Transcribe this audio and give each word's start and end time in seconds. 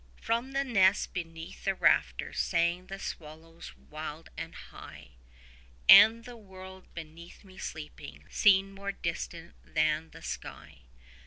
10 0.17 0.23
From 0.25 0.51
their 0.53 0.63
nests 0.63 1.05
beneath 1.05 1.63
the 1.65 1.75
rafters 1.75 2.39
sang 2.39 2.87
the 2.87 2.97
swallows 2.97 3.75
wild 3.77 4.29
and 4.35 4.55
high; 4.55 5.11
And 5.87 6.25
the 6.25 6.35
world, 6.35 6.91
beneath 6.95 7.43
me 7.43 7.59
sleeping, 7.59 8.23
seemed 8.27 8.73
more 8.73 8.91
distant 8.91 9.53
than 9.63 10.09
the 10.09 10.23
sky. 10.23 10.79